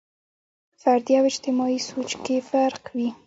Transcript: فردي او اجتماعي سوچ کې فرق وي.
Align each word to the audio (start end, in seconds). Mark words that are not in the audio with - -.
فردي 0.81 1.13
او 1.19 1.25
اجتماعي 1.31 1.79
سوچ 1.89 2.09
کې 2.23 2.35
فرق 2.49 2.83
وي. 2.95 3.09